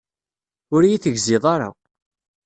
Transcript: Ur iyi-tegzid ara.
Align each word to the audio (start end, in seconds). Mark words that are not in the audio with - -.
Ur 0.75 0.81
iyi-tegzid 0.83 1.43
ara. 1.53 1.69